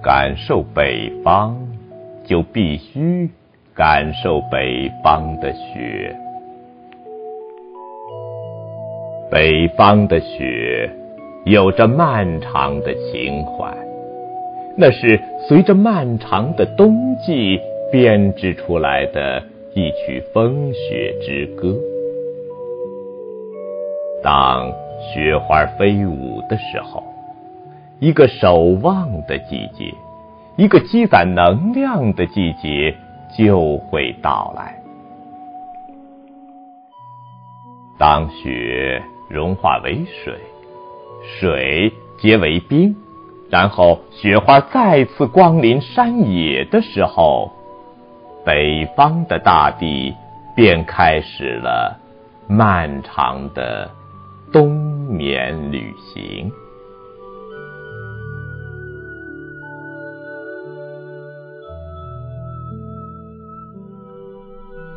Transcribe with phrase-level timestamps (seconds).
[0.00, 1.56] 感受北方，
[2.24, 3.28] 就必须
[3.74, 6.16] 感受北方的雪。
[9.28, 10.88] 北方的雪
[11.44, 13.76] 有着漫长的情怀，
[14.76, 16.94] 那是随着漫长的冬
[17.26, 17.60] 季
[17.90, 19.42] 编织出来的
[19.74, 21.76] 一曲风雪之歌。
[24.22, 24.70] 当
[25.12, 27.07] 雪花飞舞的时候。
[28.00, 29.92] 一个守望的季节，
[30.56, 32.96] 一个积攒能量的季节
[33.36, 34.80] 就会到来。
[37.98, 40.38] 当雪融化为水，
[41.24, 42.94] 水结为冰，
[43.50, 47.50] 然后雪花再次光临山野的时候，
[48.44, 50.14] 北方的大地
[50.54, 51.98] 便开始了
[52.46, 53.90] 漫长的
[54.52, 54.70] 冬
[55.08, 56.48] 眠旅行。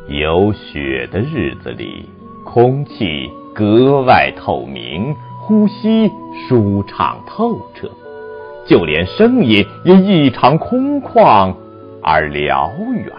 [0.08, 2.04] 有雪的日子里，
[2.44, 6.10] 空气格外透明，呼吸
[6.48, 7.88] 舒畅透彻，
[8.66, 11.54] 就连声音也异常空旷
[12.02, 13.12] 而辽远。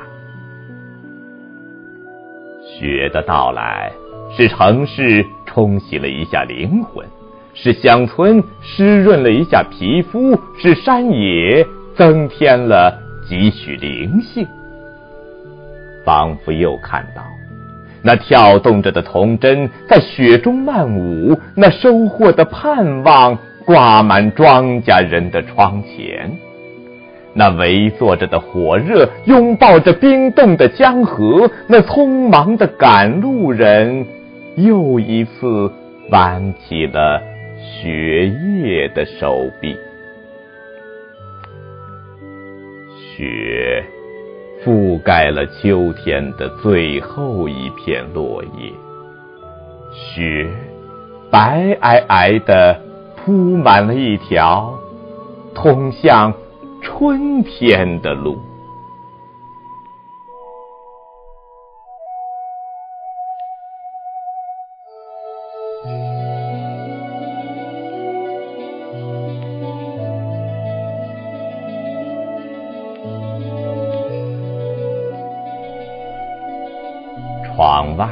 [2.61, 3.91] 雪的到来，
[4.35, 7.07] 使城市冲洗了一下灵魂，
[7.53, 12.93] 使乡村湿润了一下皮肤，使山野增添了
[13.25, 14.45] 几许灵性。
[16.03, 17.23] 仿佛又看到
[18.01, 26.29] 那跳动着的童真在雪中漫舞，那收获的盼望挂满庄稼人的窗前，
[27.33, 34.05] 那围坐着的火热拥抱着冰冻的江河，那匆忙的赶路人
[34.57, 35.71] 又一次
[36.09, 37.21] 挽起了
[37.61, 39.77] 雪夜的手臂，
[43.15, 43.81] 雪。
[44.63, 48.71] 覆盖了秋天的最后一片落叶，
[49.91, 50.49] 雪
[51.29, 52.79] 白皑皑的
[53.17, 54.73] 铺满了一条
[55.53, 56.33] 通向
[56.81, 58.37] 春天的路。
[77.55, 78.07] 窗外，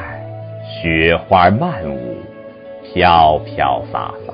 [0.64, 2.16] 雪花漫舞，
[2.84, 4.34] 飘飘洒洒。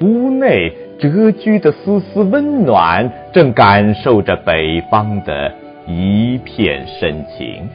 [0.00, 5.52] 屋内蛰居的丝丝温暖，正感受着北方的
[5.84, 7.68] 一片深情。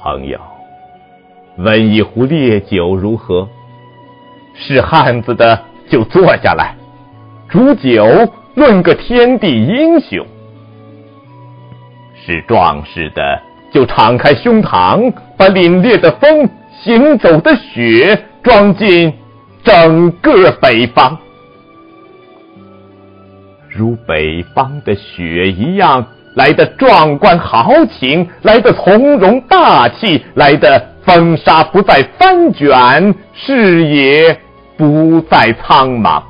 [0.00, 0.38] 朋友，
[1.56, 3.48] 温一壶烈酒如何？
[4.54, 5.58] 是汉子的
[5.88, 6.76] 就坐下来，
[7.48, 8.06] 煮酒
[8.54, 10.24] 论个天地英雄。
[12.26, 16.48] 是壮士的，就敞开胸膛，把凛冽的风、
[16.82, 19.12] 行走的雪装进
[19.62, 21.16] 整个北方，
[23.68, 34.38] 如北方的雪一样来的壮观豪情，来的从容大气，来的风沙不再翻卷，视野
[34.76, 36.22] 不再苍茫。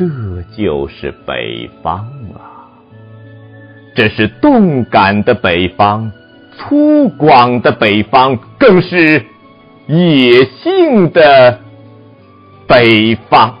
[0.00, 0.06] 这
[0.56, 1.98] 就是北方
[2.32, 2.72] 啊！
[3.94, 6.10] 这是动感的北方，
[6.56, 9.22] 粗犷的北方，更是
[9.88, 11.60] 野性的
[12.66, 13.54] 北方。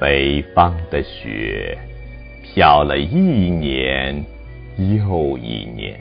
[0.00, 1.78] 北方的雪。
[2.54, 4.22] 飘了一年
[4.76, 5.98] 又一年，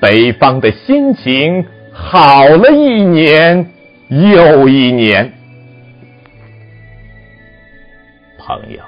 [0.00, 3.64] 北方的心情好了一年
[4.08, 5.32] 又一年。
[8.38, 8.80] 朋友，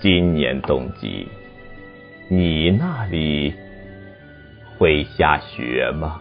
[0.00, 1.28] 今年冬季，
[2.28, 3.54] 你那里
[4.76, 6.20] 会下雪吗？